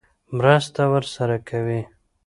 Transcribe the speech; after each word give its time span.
مرسته 0.37 0.81
ورسره 0.93 1.37
کوي. 1.49 1.81